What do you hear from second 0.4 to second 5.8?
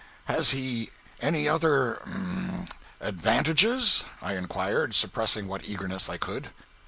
he any other—er—advantages?" I inquired, suppressing what